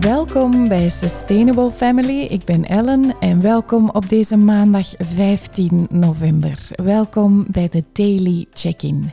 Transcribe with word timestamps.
Welkom 0.00 0.68
bij 0.68 0.88
Sustainable 0.88 1.70
Family. 1.70 2.20
Ik 2.20 2.44
ben 2.44 2.64
Ellen 2.64 3.14
en 3.20 3.40
welkom 3.40 3.90
op 3.90 4.08
deze 4.08 4.36
maandag 4.36 4.94
15 4.98 5.86
november. 5.90 6.68
Welkom 6.74 7.46
bij 7.50 7.68
de 7.68 7.84
Daily 7.92 8.46
Check-in. 8.52 9.12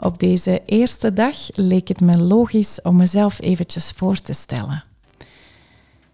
Op 0.00 0.18
deze 0.18 0.62
eerste 0.64 1.12
dag 1.12 1.36
leek 1.54 1.88
het 1.88 2.00
me 2.00 2.18
logisch 2.18 2.82
om 2.82 2.96
mezelf 2.96 3.40
eventjes 3.40 3.90
voor 3.90 4.20
te 4.20 4.32
stellen. 4.32 4.84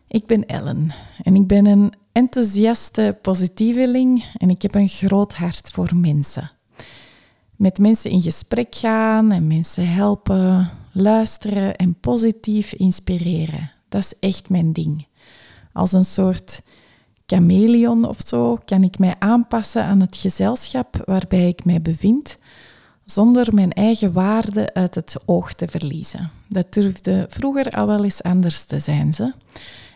Ik 0.09 0.27
ben 0.27 0.47
Ellen 0.47 0.91
en 1.23 1.35
ik 1.35 1.47
ben 1.47 1.67
een 1.67 1.93
enthousiaste 2.13 3.19
positieveling 3.23 4.25
en 4.37 4.51
ik 4.51 4.63
heb 4.63 4.75
een 4.75 4.89
groot 4.89 5.35
hart 5.35 5.71
voor 5.71 5.97
mensen. 5.97 6.51
Met 7.57 7.79
mensen 7.79 8.11
in 8.11 8.23
gesprek 8.23 8.75
gaan 8.75 9.33
en 9.33 9.47
mensen 9.47 9.89
helpen, 9.89 10.71
luisteren 10.93 11.77
en 11.77 12.01
positief 12.01 12.73
inspireren. 12.73 13.74
Dat 13.89 14.03
is 14.03 14.15
echt 14.21 14.51
mijn 14.51 14.73
ding. 14.73 15.07
Als 15.73 15.93
een 15.93 16.05
soort 16.05 16.63
chameleon 17.27 18.05
of 18.05 18.21
zo 18.27 18.59
kan 18.65 18.83
ik 18.83 18.99
mij 18.99 19.15
aanpassen 19.19 19.85
aan 19.85 20.01
het 20.01 20.17
gezelschap 20.17 21.03
waarbij 21.05 21.49
ik 21.49 21.65
mij 21.65 21.83
bevind, 21.83 22.37
zonder 23.05 23.55
mijn 23.55 23.73
eigen 23.73 24.13
waarde 24.13 24.75
uit 24.75 24.95
het 24.95 25.17
oog 25.25 25.53
te 25.53 25.69
verliezen. 25.69 26.31
Dat 26.49 26.73
durfde 26.73 27.27
vroeger 27.29 27.71
al 27.71 27.87
wel 27.87 28.05
eens 28.05 28.23
anders 28.23 28.65
te 28.65 28.79
zijn. 28.79 29.13
Ze. 29.13 29.33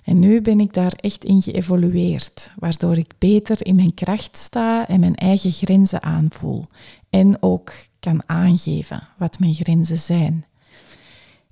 En 0.04 0.18
nu 0.18 0.40
ben 0.40 0.60
ik 0.60 0.72
daar 0.72 0.92
echt 0.96 1.24
in 1.24 1.42
geëvolueerd, 1.42 2.52
waardoor 2.56 2.96
ik 2.96 3.12
beter 3.18 3.66
in 3.66 3.74
mijn 3.74 3.94
kracht 3.94 4.36
sta 4.36 4.88
en 4.88 5.00
mijn 5.00 5.14
eigen 5.14 5.50
grenzen 5.50 6.02
aanvoel. 6.02 6.64
En 7.10 7.42
ook 7.42 7.72
kan 8.00 8.22
aangeven 8.26 9.08
wat 9.18 9.38
mijn 9.38 9.54
grenzen 9.54 9.98
zijn. 9.98 10.44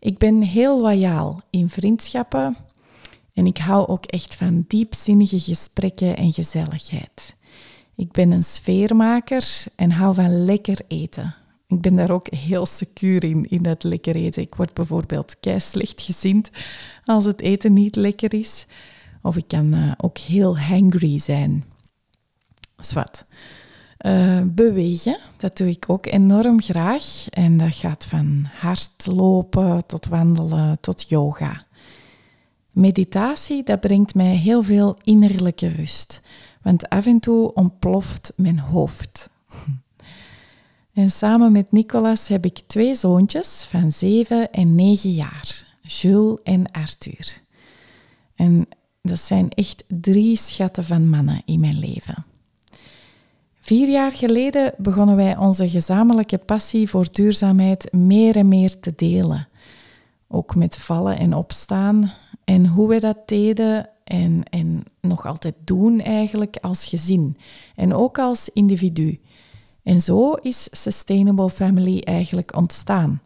Ik 0.06 0.18
ben 0.18 0.42
heel 0.42 0.80
loyaal 0.80 1.40
in 1.50 1.68
vriendschappen 1.68 2.56
en 3.32 3.46
ik 3.46 3.58
hou 3.58 3.86
ook 3.86 4.04
echt 4.04 4.34
van 4.34 4.64
diepzinnige 4.68 5.40
gesprekken 5.40 6.16
en 6.16 6.32
gezelligheid. 6.32 7.36
Ik 7.96 8.12
ben 8.12 8.30
een 8.30 8.44
sfeermaker 8.44 9.64
en 9.76 9.90
hou 9.90 10.14
van 10.14 10.44
lekker 10.44 10.78
eten. 10.88 11.34
Ik 11.68 11.80
ben 11.80 11.96
daar 11.96 12.10
ook 12.10 12.28
heel 12.28 12.66
secuur 12.66 13.24
in, 13.24 13.50
in 13.50 13.62
dat 13.62 13.82
lekker 13.82 14.16
eten. 14.16 14.42
Ik 14.42 14.54
word 14.54 14.74
bijvoorbeeld 14.74 15.40
kei 15.40 15.60
slecht 15.60 16.00
gezind 16.00 16.50
als 17.04 17.24
het 17.24 17.40
eten 17.40 17.72
niet 17.72 17.96
lekker 17.96 18.34
is. 18.34 18.66
Of 19.22 19.36
ik 19.36 19.48
kan 19.48 19.74
uh, 19.74 19.92
ook 19.96 20.18
heel 20.18 20.58
hangry 20.58 21.18
zijn. 21.18 21.64
Zwat. 22.76 23.24
Uh, 24.00 24.42
bewegen, 24.44 25.18
dat 25.36 25.56
doe 25.56 25.68
ik 25.68 25.84
ook 25.86 26.06
enorm 26.06 26.62
graag. 26.62 27.26
En 27.30 27.56
dat 27.56 27.74
gaat 27.74 28.04
van 28.04 28.48
hardlopen 28.52 29.86
tot 29.86 30.06
wandelen 30.06 30.80
tot 30.80 31.08
yoga. 31.08 31.64
Meditatie, 32.70 33.62
dat 33.62 33.80
brengt 33.80 34.14
mij 34.14 34.34
heel 34.34 34.62
veel 34.62 34.96
innerlijke 35.04 35.68
rust. 35.68 36.20
Want 36.62 36.88
af 36.88 37.06
en 37.06 37.20
toe 37.20 37.54
ontploft 37.54 38.32
mijn 38.36 38.58
hoofd. 38.58 39.28
En 40.92 41.10
samen 41.10 41.52
met 41.52 41.72
Nicolas 41.72 42.28
heb 42.28 42.44
ik 42.44 42.62
twee 42.66 42.94
zoontjes 42.94 43.64
van 43.64 43.92
7 43.92 44.52
en 44.52 44.74
9 44.74 45.10
jaar, 45.10 45.76
Jules 45.82 46.38
en 46.42 46.70
Arthur. 46.70 47.40
En 48.34 48.68
dat 49.02 49.20
zijn 49.20 49.50
echt 49.50 49.84
drie 49.88 50.36
schatten 50.36 50.84
van 50.84 51.08
mannen 51.08 51.42
in 51.44 51.60
mijn 51.60 51.78
leven. 51.78 52.24
Vier 53.66 53.88
jaar 53.88 54.12
geleden 54.12 54.72
begonnen 54.78 55.16
wij 55.16 55.36
onze 55.36 55.68
gezamenlijke 55.68 56.38
passie 56.38 56.88
voor 56.88 57.06
duurzaamheid 57.12 57.92
meer 57.92 58.36
en 58.36 58.48
meer 58.48 58.80
te 58.80 58.92
delen. 58.96 59.48
Ook 60.28 60.54
met 60.54 60.76
vallen 60.76 61.18
en 61.18 61.34
opstaan 61.34 62.12
en 62.44 62.66
hoe 62.66 62.88
we 62.88 63.00
dat 63.00 63.28
deden 63.28 63.88
en, 64.04 64.42
en 64.50 64.84
nog 65.00 65.26
altijd 65.26 65.54
doen 65.64 66.00
eigenlijk 66.00 66.56
als 66.60 66.86
gezin 66.86 67.36
en 67.74 67.94
ook 67.94 68.18
als 68.18 68.48
individu. 68.48 69.20
En 69.82 70.00
zo 70.00 70.32
is 70.32 70.68
Sustainable 70.70 71.50
Family 71.50 71.98
eigenlijk 71.98 72.56
ontstaan. 72.56 73.22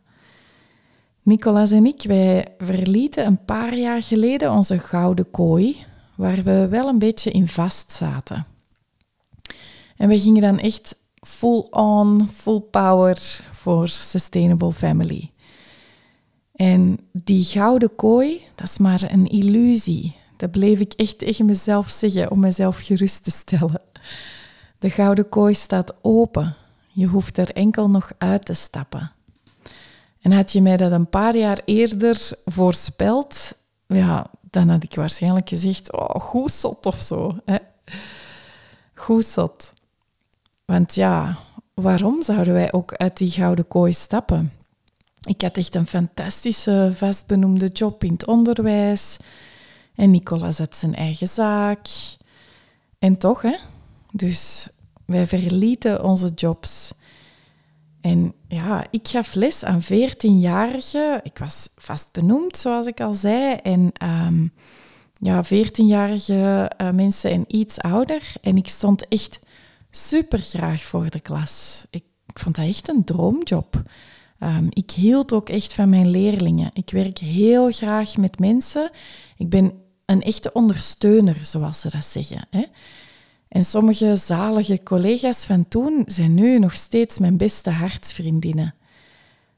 Nicolas 1.22 1.70
en 1.70 1.86
ik, 1.86 2.02
wij 2.02 2.46
verlieten 2.58 3.26
een 3.26 3.44
paar 3.44 3.74
jaar 3.74 4.02
geleden 4.02 4.52
onze 4.52 4.78
gouden 4.78 5.30
kooi, 5.30 5.76
waar 6.16 6.42
we 6.42 6.68
wel 6.68 6.88
een 6.88 6.98
beetje 6.98 7.30
in 7.30 7.48
vast 7.48 7.92
zaten. 7.92 8.46
En 10.00 10.08
we 10.08 10.20
gingen 10.20 10.40
dan 10.40 10.58
echt 10.58 10.96
full 11.14 11.66
on, 11.70 12.28
full 12.34 12.60
power 12.60 13.40
voor 13.52 13.88
Sustainable 13.88 14.72
Family. 14.72 15.30
En 16.52 16.98
die 17.12 17.44
gouden 17.44 17.94
kooi, 17.94 18.40
dat 18.54 18.68
is 18.68 18.78
maar 18.78 19.02
een 19.12 19.26
illusie. 19.26 20.16
Dat 20.36 20.50
bleef 20.50 20.80
ik 20.80 20.92
echt 20.92 21.18
tegen 21.18 21.44
mezelf 21.46 21.88
zeggen 21.88 22.30
om 22.30 22.40
mezelf 22.40 22.78
gerust 22.78 23.24
te 23.24 23.30
stellen. 23.30 23.80
De 24.78 24.90
gouden 24.90 25.28
kooi 25.28 25.54
staat 25.54 25.94
open. 26.02 26.54
Je 26.88 27.06
hoeft 27.06 27.38
er 27.38 27.50
enkel 27.50 27.90
nog 27.90 28.12
uit 28.18 28.44
te 28.44 28.54
stappen. 28.54 29.12
En 30.20 30.32
had 30.32 30.52
je 30.52 30.62
mij 30.62 30.76
dat 30.76 30.92
een 30.92 31.08
paar 31.08 31.36
jaar 31.36 31.60
eerder 31.64 32.30
voorspeld, 32.44 33.54
ja, 33.86 34.26
dan 34.50 34.68
had 34.68 34.82
ik 34.82 34.94
waarschijnlijk 34.94 35.48
gezegd, 35.48 35.92
oh, 35.92 36.20
goed 36.20 36.52
zot 36.52 36.86
of 36.86 37.00
zo. 37.00 37.36
Hè? 37.44 37.56
Goed 38.94 39.26
zot. 39.26 39.72
Want 40.70 40.94
ja, 40.94 41.38
waarom 41.74 42.22
zouden 42.22 42.52
wij 42.52 42.72
ook 42.72 42.94
uit 42.94 43.16
die 43.16 43.30
gouden 43.30 43.68
kooi 43.68 43.92
stappen? 43.92 44.52
Ik 45.20 45.42
had 45.42 45.56
echt 45.56 45.74
een 45.74 45.86
fantastische 45.86 46.90
vastbenoemde 46.94 47.68
job 47.68 48.04
in 48.04 48.12
het 48.12 48.26
onderwijs. 48.26 49.16
En 49.94 50.10
Nicolas 50.10 50.58
had 50.58 50.76
zijn 50.76 50.94
eigen 50.94 51.28
zaak. 51.28 51.86
En 52.98 53.18
toch, 53.18 53.42
hè? 53.42 53.54
Dus 54.12 54.68
wij 55.04 55.26
verlieten 55.26 56.04
onze 56.04 56.32
jobs. 56.34 56.92
En 58.00 58.34
ja, 58.48 58.86
ik 58.90 59.08
gaf 59.08 59.34
les 59.34 59.64
aan 59.64 59.82
14-jarigen. 59.82 61.20
Ik 61.22 61.38
was 61.38 61.68
vast 61.76 62.12
benoemd, 62.12 62.56
zoals 62.56 62.86
ik 62.86 63.00
al 63.00 63.14
zei. 63.14 63.54
En 63.54 63.92
um, 64.02 64.52
ja, 65.12 65.44
14-jarige 65.44 66.70
uh, 66.80 66.90
mensen 66.90 67.30
en 67.30 67.44
iets 67.46 67.80
ouder. 67.80 68.32
En 68.40 68.56
ik 68.56 68.68
stond 68.68 69.08
echt 69.08 69.40
super 69.90 70.38
graag 70.38 70.82
voor 70.82 71.10
de 71.10 71.20
klas. 71.20 71.84
Ik, 71.90 72.04
vond 72.34 72.54
dat 72.54 72.66
echt 72.66 72.88
een 72.88 73.04
droomjob. 73.04 73.82
Um, 74.42 74.66
ik 74.70 74.90
hield 74.90 75.32
ook 75.32 75.48
echt 75.48 75.72
van 75.72 75.88
mijn 75.88 76.08
leerlingen. 76.08 76.70
Ik 76.72 76.90
werk 76.90 77.18
heel 77.18 77.70
graag 77.70 78.16
met 78.16 78.38
mensen. 78.38 78.90
Ik 79.36 79.48
ben 79.48 79.72
een 80.06 80.22
echte 80.22 80.52
ondersteuner, 80.52 81.38
zoals 81.42 81.80
ze 81.80 81.90
dat 81.90 82.04
zeggen. 82.04 82.46
Hè. 82.50 82.64
En 83.48 83.64
sommige 83.64 84.16
zalige 84.16 84.82
collega's 84.82 85.44
van 85.44 85.68
toen 85.68 86.02
zijn 86.06 86.34
nu 86.34 86.58
nog 86.58 86.74
steeds 86.74 87.18
mijn 87.18 87.36
beste 87.36 87.70
hartsvriendinnen. 87.70 88.74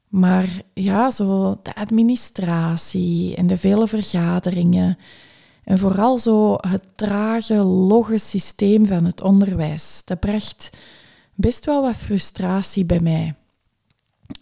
Maar 0.09 0.48
ja, 0.75 1.10
zo 1.10 1.56
de 1.62 1.75
administratie 1.75 3.37
en 3.37 3.47
de 3.47 3.59
vele 3.59 3.88
vergaderingen 3.88 4.97
en 5.64 5.78
vooral 5.78 6.18
zo 6.18 6.56
het 6.60 6.84
trage, 6.94 7.54
logge 7.62 8.18
systeem 8.18 8.86
van 8.86 9.04
het 9.04 9.20
onderwijs, 9.20 10.02
dat 10.04 10.20
bracht 10.20 10.70
best 11.34 11.64
wel 11.64 11.82
wat 11.82 11.96
frustratie 11.96 12.84
bij 12.84 13.00
mij. 13.00 13.34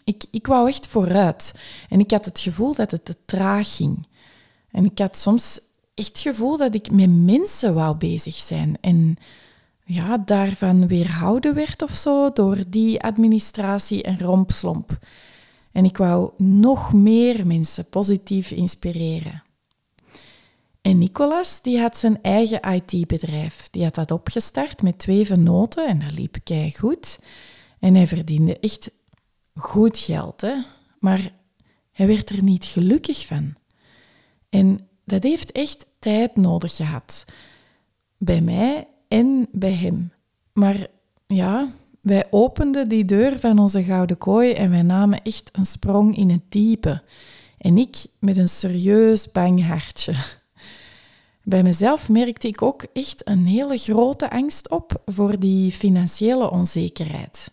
Ik, 0.04 0.25
ik 0.31 0.47
wou 0.47 0.69
echt 0.69 0.86
vooruit 0.86 1.54
en 1.88 2.00
ik 2.00 2.10
had 2.10 2.25
het 2.25 2.41
gevoel 2.41 2.75
dat 2.75 2.91
het 2.91 3.04
te 3.04 3.16
traag 3.25 3.76
ging. 3.76 4.06
En 4.70 4.84
ik 4.84 4.98
had 4.98 5.16
soms 5.16 5.60
echt 5.94 6.08
het 6.08 6.20
gevoel 6.20 6.56
dat 6.56 6.75
ik 6.75 6.91
met 6.91 7.25
mensen 7.25 7.75
wou 7.75 7.97
bezig 7.97 8.34
zijn 8.34 8.76
en 8.81 9.16
ja, 9.84 10.19
daarvan 10.19 10.87
weerhouden 10.87 11.54
werd 11.54 11.82
of 11.82 11.91
zo 11.91 12.32
door 12.32 12.56
die 12.69 13.02
administratie 13.02 14.02
en 14.02 14.20
rompslomp. 14.20 14.98
En 15.73 15.84
ik 15.84 15.96
wou 15.96 16.31
nog 16.37 16.93
meer 16.93 17.46
mensen 17.46 17.88
positief 17.88 18.50
inspireren. 18.50 19.43
Nicolas, 21.11 21.62
die 21.62 21.81
had 21.81 21.97
zijn 21.97 22.23
eigen 22.23 22.61
IT-bedrijf. 22.73 23.69
Die 23.71 23.83
had 23.83 23.95
dat 23.95 24.11
opgestart 24.11 24.83
met 24.83 24.99
twee 24.99 25.27
venoten 25.27 25.89
en 25.89 25.99
dat 25.99 26.12
liep 26.12 26.37
kei 26.45 26.75
goed. 26.79 27.19
En 27.81 27.95
hij 27.95 28.07
verdiende 28.07 28.59
echt 28.59 28.91
goed 29.55 29.99
geld, 29.99 30.41
hè? 30.41 30.55
maar 30.99 31.33
hij 31.93 32.07
werd 32.07 32.31
er 32.31 32.43
niet 32.43 32.65
gelukkig 32.65 33.27
van. 33.27 33.55
En 34.49 34.89
dat 35.05 35.23
heeft 35.23 35.53
echt 35.53 35.87
tijd 35.99 36.37
nodig 36.37 36.77
gehad. 36.77 37.25
Bij 38.19 38.41
mij 38.41 38.89
en 39.09 39.49
bij 39.53 39.75
hem. 39.75 40.12
Maar 40.53 40.87
ja, 41.27 41.73
wij 42.01 42.27
openden 42.31 42.89
die 42.89 43.05
deur 43.05 43.39
van 43.39 43.59
onze 43.59 43.83
gouden 43.83 44.19
kooi 44.19 44.53
en 44.53 44.71
wij 44.71 44.83
namen 44.83 45.23
echt 45.23 45.49
een 45.53 45.67
sprong 45.67 46.17
in 46.17 46.31
het 46.31 46.43
diepe. 46.49 47.03
En 47.59 47.79
ik 47.79 48.07
met 48.21 48.37
een 48.37 48.49
serieus 48.49 49.33
bang 49.33 49.67
hartje. 49.67 50.15
Bij 51.42 51.62
mezelf 51.62 52.08
merkte 52.08 52.48
ik 52.48 52.62
ook 52.62 52.82
echt 52.92 53.28
een 53.28 53.46
hele 53.46 53.78
grote 53.78 54.31
angst 54.31 54.70
op 54.70 55.02
voor 55.06 55.38
die 55.38 55.72
financiële 55.72 56.50
onzekerheid. 56.50 57.50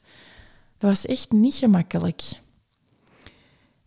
Dat 0.77 0.89
was 0.89 1.05
echt 1.05 1.31
niet 1.31 1.53
gemakkelijk. 1.53 2.23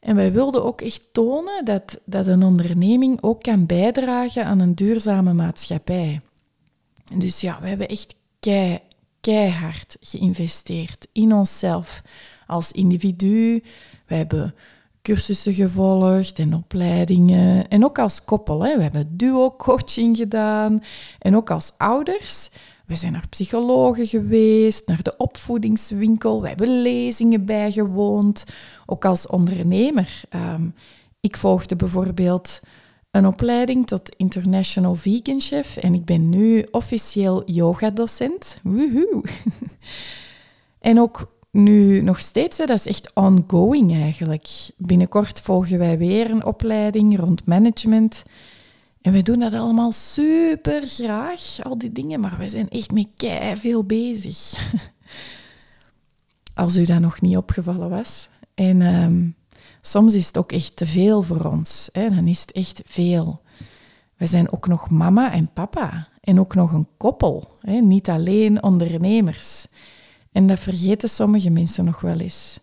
En 0.00 0.16
wij 0.16 0.32
wilden 0.32 0.64
ook 0.64 0.80
echt 0.80 1.08
tonen 1.12 1.64
dat, 1.64 2.00
dat 2.04 2.26
een 2.26 2.42
onderneming 2.42 3.22
ook 3.22 3.42
kan 3.42 3.66
bijdragen 3.66 4.44
aan 4.44 4.60
een 4.60 4.74
duurzame 4.74 5.32
maatschappij. 5.32 6.20
Dus 7.14 7.40
ja, 7.40 7.58
we 7.60 7.68
hebben 7.68 7.88
echt 7.88 8.16
kei, 8.40 8.80
keihard 9.20 9.96
geïnvesteerd 10.00 11.06
in 11.12 11.32
onszelf 11.32 12.02
als 12.46 12.72
individu. 12.72 13.62
We 14.06 14.14
hebben 14.14 14.54
cursussen 15.02 15.54
gevolgd 15.54 16.38
en 16.38 16.54
opleidingen. 16.54 17.68
En 17.68 17.84
ook 17.84 17.98
als 17.98 18.24
koppel. 18.24 18.64
Hè. 18.64 18.76
We 18.76 18.82
hebben 18.82 19.16
duo-coaching 19.16 20.16
gedaan. 20.16 20.82
En 21.18 21.36
ook 21.36 21.50
als 21.50 21.72
ouders. 21.76 22.50
We 22.86 22.96
zijn 22.96 23.12
naar 23.12 23.28
psychologen 23.28 24.06
geweest, 24.06 24.86
naar 24.86 25.02
de 25.02 25.16
opvoedingswinkel. 25.16 26.42
We 26.42 26.48
hebben 26.48 26.82
lezingen 26.82 27.44
bijgewoond. 27.44 28.44
Ook 28.86 29.04
als 29.04 29.26
ondernemer. 29.26 30.20
Um, 30.34 30.74
ik 31.20 31.36
volgde 31.36 31.76
bijvoorbeeld 31.76 32.60
een 33.10 33.26
opleiding 33.26 33.86
tot 33.86 34.14
International 34.16 34.94
Vegan 34.94 35.40
Chef 35.40 35.76
en 35.76 35.94
ik 35.94 36.04
ben 36.04 36.28
nu 36.28 36.66
officieel 36.70 37.50
yogadocent. 37.50 38.56
Woehoe! 38.62 39.22
en 40.80 41.00
ook 41.00 41.32
nu 41.50 42.02
nog 42.02 42.18
steeds, 42.18 42.58
hè, 42.58 42.66
dat 42.66 42.78
is 42.78 42.86
echt 42.86 43.14
ongoing 43.14 43.94
eigenlijk. 43.94 44.48
Binnenkort 44.76 45.40
volgen 45.40 45.78
wij 45.78 45.98
weer 45.98 46.30
een 46.30 46.44
opleiding 46.44 47.18
rond 47.18 47.46
management. 47.46 48.22
En 49.02 49.12
wij 49.12 49.22
doen 49.22 49.38
dat 49.38 49.52
allemaal 49.52 49.92
super 49.92 50.86
graag, 50.86 51.58
al 51.62 51.78
die 51.78 51.92
dingen, 51.92 52.20
maar 52.20 52.36
we 52.38 52.48
zijn 52.48 52.68
echt 52.68 52.92
met 52.92 53.06
kei 53.16 53.56
veel 53.56 53.84
bezig. 53.84 54.72
Als 56.54 56.76
u 56.76 56.84
dat 56.84 57.00
nog 57.00 57.20
niet 57.20 57.36
opgevallen 57.36 57.90
was. 57.90 58.28
En 58.54 58.82
ehm, 58.82 59.28
soms 59.80 60.14
is 60.14 60.26
het 60.26 60.38
ook 60.38 60.52
echt 60.52 60.76
te 60.76 60.86
veel 60.86 61.22
voor 61.22 61.44
ons. 61.44 61.88
Hè? 61.92 62.08
Dan 62.08 62.26
is 62.26 62.40
het 62.40 62.52
echt 62.52 62.80
veel. 62.84 63.40
We 64.16 64.26
zijn 64.26 64.52
ook 64.52 64.66
nog 64.66 64.90
mama 64.90 65.32
en 65.32 65.52
papa. 65.52 66.08
En 66.20 66.40
ook 66.40 66.54
nog 66.54 66.72
een 66.72 66.88
koppel. 66.96 67.56
Hè? 67.60 67.80
Niet 67.80 68.08
alleen 68.08 68.62
ondernemers. 68.62 69.66
En 70.32 70.46
dat 70.46 70.58
vergeten 70.58 71.08
sommige 71.08 71.50
mensen 71.50 71.84
nog 71.84 72.00
wel 72.00 72.18
eens. 72.18 72.58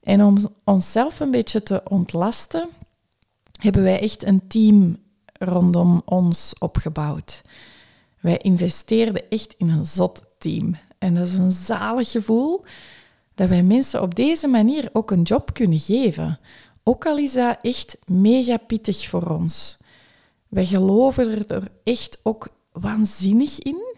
En 0.00 0.24
om 0.24 0.38
onszelf 0.64 1.20
een 1.20 1.30
beetje 1.30 1.62
te 1.62 1.82
ontlasten, 1.88 2.68
hebben 3.60 3.82
wij 3.82 4.00
echt 4.00 4.24
een 4.24 4.46
team 4.48 4.96
rondom 5.32 6.02
ons 6.04 6.54
opgebouwd. 6.58 7.42
Wij 8.20 8.38
investeerden 8.38 9.28
echt 9.28 9.54
in 9.58 9.68
een 9.68 9.84
zot 9.84 10.22
team. 10.38 10.76
En 10.98 11.14
dat 11.14 11.26
is 11.26 11.34
een 11.34 11.52
zalig 11.52 12.10
gevoel 12.10 12.64
dat 13.34 13.48
wij 13.48 13.62
mensen 13.62 14.02
op 14.02 14.14
deze 14.14 14.46
manier 14.46 14.90
ook 14.92 15.10
een 15.10 15.22
job 15.22 15.54
kunnen 15.54 15.78
geven. 15.78 16.38
Ook 16.82 17.06
al 17.06 17.18
is 17.18 17.32
dat 17.32 17.58
echt 17.62 17.98
mega 18.06 18.56
pittig 18.56 19.08
voor 19.08 19.30
ons. 19.30 19.78
Wij 20.48 20.66
geloven 20.66 21.48
er 21.48 21.68
echt 21.84 22.20
ook 22.22 22.48
waanzinnig 22.72 23.58
in 23.58 23.89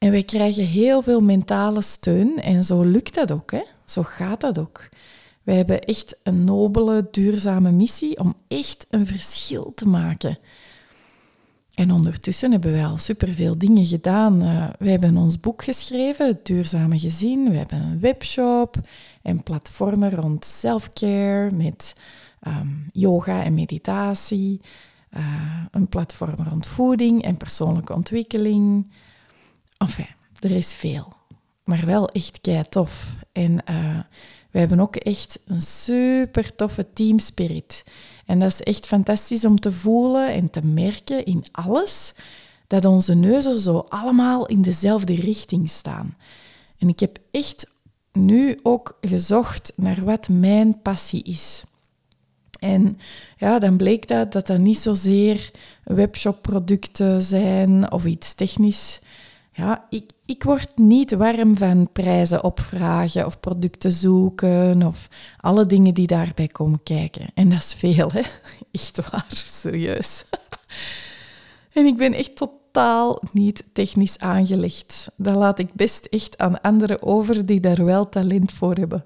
en 0.00 0.10
wij 0.10 0.22
krijgen 0.22 0.66
heel 0.66 1.02
veel 1.02 1.20
mentale 1.20 1.82
steun 1.82 2.42
en 2.42 2.64
zo 2.64 2.82
lukt 2.82 3.14
dat 3.14 3.32
ook. 3.32 3.50
Hè? 3.50 3.62
Zo 3.84 4.02
gaat 4.02 4.40
dat 4.40 4.58
ook. 4.58 4.88
Wij 5.42 5.56
hebben 5.56 5.80
echt 5.80 6.16
een 6.22 6.44
nobele, 6.44 7.08
duurzame 7.10 7.70
missie 7.70 8.18
om 8.18 8.34
echt 8.48 8.86
een 8.90 9.06
verschil 9.06 9.72
te 9.74 9.88
maken. 9.88 10.38
En 11.74 11.90
ondertussen 11.90 12.50
hebben 12.50 12.72
wij 12.72 12.84
al 12.84 12.96
superveel 12.96 13.58
dingen 13.58 13.86
gedaan. 13.86 14.42
Uh, 14.42 14.68
we 14.78 14.90
hebben 14.90 15.16
ons 15.16 15.40
boek 15.40 15.64
geschreven, 15.64 16.26
Het 16.26 16.46
Duurzame 16.46 16.98
Gezin. 16.98 17.50
We 17.50 17.56
hebben 17.56 17.80
een 17.80 18.00
webshop 18.00 18.76
en 19.22 19.42
platformen 19.42 20.10
rond 20.10 20.44
self-care 20.44 21.50
met 21.50 21.94
ehm, 22.40 22.68
yoga 22.92 23.44
en 23.44 23.54
meditatie. 23.54 24.60
Uh, 25.16 25.24
een 25.70 25.88
platform 25.88 26.44
rond 26.48 26.66
voeding 26.66 27.22
en 27.22 27.36
persoonlijke 27.36 27.94
ontwikkeling. 27.94 28.86
Enfin, 29.80 30.06
er 30.38 30.50
is 30.50 30.74
veel. 30.74 31.12
Maar 31.64 31.86
wel 31.86 32.08
echt 32.08 32.40
kei 32.40 32.64
tof. 32.68 33.16
En 33.32 33.52
uh, 33.70 33.98
we 34.50 34.58
hebben 34.58 34.80
ook 34.80 34.96
echt 34.96 35.40
een 35.46 35.60
super 35.60 36.54
toffe 36.54 36.92
teamspirit. 36.92 37.84
En 38.26 38.38
dat 38.38 38.52
is 38.52 38.60
echt 38.60 38.86
fantastisch 38.86 39.44
om 39.44 39.60
te 39.60 39.72
voelen 39.72 40.32
en 40.32 40.50
te 40.50 40.66
merken 40.66 41.24
in 41.24 41.44
alles 41.52 42.14
dat 42.66 42.84
onze 42.84 43.14
neuzen 43.14 43.58
zo 43.58 43.86
allemaal 43.88 44.46
in 44.46 44.62
dezelfde 44.62 45.14
richting 45.14 45.68
staan. 45.68 46.16
En 46.78 46.88
ik 46.88 47.00
heb 47.00 47.18
echt 47.30 47.70
nu 48.12 48.58
ook 48.62 48.98
gezocht 49.00 49.72
naar 49.76 50.04
wat 50.04 50.28
mijn 50.28 50.82
passie 50.82 51.22
is. 51.22 51.64
En 52.58 52.98
ja, 53.36 53.58
dan 53.58 53.76
bleek 53.76 54.08
dat 54.08 54.32
dat, 54.32 54.46
dat 54.46 54.58
niet 54.58 54.78
zozeer 54.78 55.50
webshopproducten 55.84 57.22
zijn 57.22 57.92
of 57.92 58.04
iets 58.04 58.34
technisch. 58.34 59.00
Ja, 59.52 59.86
ik, 59.90 60.10
ik 60.26 60.42
word 60.42 60.68
niet 60.76 61.12
warm 61.12 61.56
van 61.56 61.92
prijzen 61.92 62.44
opvragen 62.44 63.26
of 63.26 63.40
producten 63.40 63.92
zoeken 63.92 64.82
of 64.82 65.08
alle 65.40 65.66
dingen 65.66 65.94
die 65.94 66.06
daarbij 66.06 66.46
komen 66.46 66.82
kijken. 66.82 67.30
En 67.34 67.48
dat 67.48 67.58
is 67.58 67.74
veel, 67.74 68.10
hè? 68.12 68.22
Echt 68.72 69.10
waar, 69.10 69.26
serieus. 69.28 70.24
En 71.72 71.86
ik 71.86 71.96
ben 71.96 72.12
echt 72.12 72.36
totaal 72.36 73.22
niet 73.32 73.64
technisch 73.72 74.18
aangelegd. 74.18 75.10
Dat 75.16 75.34
laat 75.34 75.58
ik 75.58 75.74
best 75.74 76.04
echt 76.04 76.38
aan 76.38 76.60
anderen 76.60 77.02
over 77.02 77.46
die 77.46 77.60
daar 77.60 77.84
wel 77.84 78.08
talent 78.08 78.52
voor 78.52 78.74
hebben. 78.74 79.04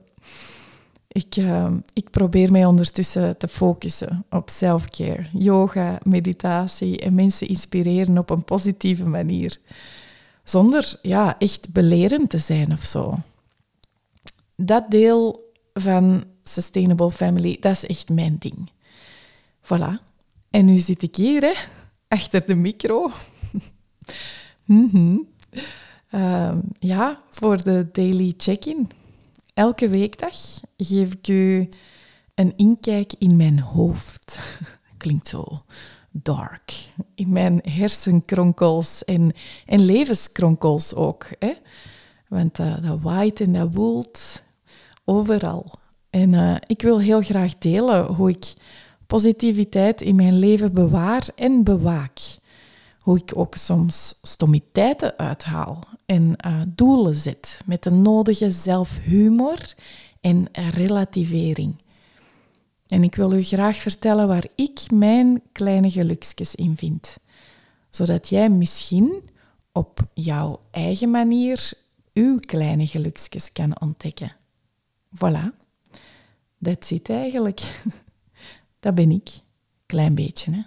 Ik, 1.09 1.37
uh, 1.37 1.71
ik 1.93 2.11
probeer 2.11 2.53
mij 2.53 2.65
ondertussen 2.65 3.39
te 3.39 3.49
focussen 3.49 4.25
op 4.31 4.51
self-care, 4.51 5.27
yoga, 5.33 5.99
meditatie 6.03 7.01
en 7.01 7.15
mensen 7.15 7.49
inspireren 7.49 8.19
op 8.19 8.31
een 8.31 8.45
positieve 8.45 9.09
manier 9.09 9.59
zonder 10.45 10.99
ja, 11.03 11.39
echt 11.39 11.73
belerend 11.73 12.31
te 12.31 12.39
zijn 12.39 12.73
of 12.73 12.83
zo. 12.83 13.15
Dat 14.57 14.91
deel 14.91 15.53
van 15.73 16.25
Sustainable 16.45 17.11
Family, 17.11 17.57
dat 17.61 17.73
is 17.73 17.87
echt 17.87 18.09
mijn 18.09 18.37
ding. 18.39 18.71
Voilà. 19.63 20.03
En 20.51 20.65
nu 20.65 20.77
zit 20.77 21.03
ik 21.03 21.17
hier, 21.17 21.43
hè, 21.43 21.53
achter 22.09 22.47
de 22.47 22.55
micro. 22.55 23.11
mm 24.65 25.33
ja, 26.79 27.23
voor 27.31 27.63
de 27.63 27.89
daily 27.93 28.35
check-in. 28.37 28.91
Elke 29.55 29.89
weekdag 29.89 30.37
geef 30.77 31.13
ik 31.13 31.29
u 31.29 31.69
een 32.35 32.53
inkijk 32.57 33.13
in 33.19 33.37
mijn 33.37 33.61
hoofd. 33.61 34.39
Klinkt 34.97 35.29
zo 35.29 35.63
dark. 36.23 36.89
In 37.15 37.33
mijn 37.33 37.61
hersenkronkels 37.65 39.05
en, 39.05 39.33
en 39.67 39.81
levenskronkels 39.81 40.95
ook. 40.95 41.27
Hè? 41.39 41.53
Want 42.29 42.59
uh, 42.59 42.81
dat 42.81 43.01
waait 43.01 43.41
en 43.41 43.53
dat 43.53 43.69
woelt 43.73 44.43
overal. 45.05 45.71
En 46.11 46.33
uh, 46.33 46.57
ik 46.67 46.83
wil 46.83 47.01
heel 47.01 47.23
graag 47.23 47.59
delen 47.59 48.07
hoe 48.07 48.31
ik 48.31 48.55
positiviteit 49.07 50.01
in 50.01 50.17
mijn 50.17 50.39
leven 50.39 50.73
bewaar 50.73 51.29
en 51.37 51.65
bewaak. 51.65 52.21
Hoe 53.01 53.19
ik 53.19 53.31
ook 53.35 53.55
soms 53.55 54.19
stommiteiten 54.23 55.19
uithaal 55.19 55.79
en 56.07 56.33
uh, 56.47 56.61
doelen 56.69 57.15
zet 57.15 57.61
met 57.67 57.83
de 57.83 57.91
nodige 57.91 58.51
zelfhumor 58.51 59.75
en 60.21 60.49
relativering. 60.53 61.83
En 62.87 63.03
ik 63.03 63.15
wil 63.15 63.33
u 63.33 63.43
graag 63.43 63.77
vertellen 63.77 64.29
waar 64.29 64.47
ik 64.55 64.91
mijn 64.91 65.43
kleine 65.53 65.91
geluksjes 65.91 66.55
in 66.55 66.77
vind. 66.77 67.17
Zodat 67.91 68.29
jij 68.29 68.51
misschien 68.51 69.23
op 69.73 70.07
jouw 70.15 70.61
eigen 70.71 71.11
manier 71.11 71.73
uw 72.13 72.39
kleine 72.41 72.87
geluksjes 72.87 73.53
kan 73.53 73.81
ontdekken. 73.81 74.37
Voilà. 75.17 75.63
Dat 76.59 76.87
zit 76.87 77.11
eigenlijk. 77.11 77.61
Dat 78.81 78.95
ben 78.95 79.11
ik. 79.11 79.31
Klein 79.87 80.15
beetje, 80.15 80.53
hè. 80.53 80.61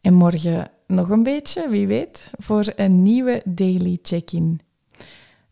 En 0.00 0.14
morgen 0.14 0.70
nog 0.86 1.08
een 1.08 1.22
beetje, 1.22 1.68
wie 1.68 1.86
weet, 1.86 2.30
voor 2.38 2.72
een 2.76 3.02
nieuwe 3.02 3.42
daily 3.44 3.98
check-in. 4.02 4.60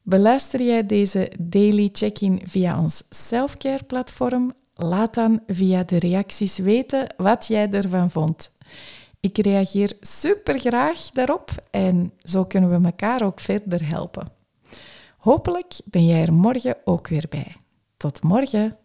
Beluister 0.03 0.63
jij 0.63 0.87
deze 0.87 1.33
daily 1.39 1.89
check-in 1.93 2.41
via 2.45 2.81
ons 2.81 3.03
selfcare 3.11 3.85
platform 3.85 4.53
Laat 4.81 5.15
dan 5.15 5.43
via 5.47 5.83
de 5.83 5.99
reacties 5.99 6.59
weten 6.59 7.15
wat 7.17 7.47
jij 7.47 7.71
ervan 7.71 8.11
vond. 8.11 8.53
Ik 9.21 9.39
reageer 9.39 9.97
super 10.01 10.59
graag 10.59 11.11
daarop 11.11 11.51
en 11.71 12.13
zo 12.23 12.45
kunnen 12.45 12.81
we 12.81 12.87
elkaar 12.87 13.23
ook 13.23 13.41
verder 13.41 13.89
helpen. 13.89 14.29
Hopelijk 15.17 15.81
ben 15.85 16.07
jij 16.07 16.23
er 16.23 16.33
morgen 16.33 16.77
ook 16.85 17.09
weer 17.09 17.27
bij. 17.29 17.57
Tot 17.97 18.23
morgen! 18.23 18.77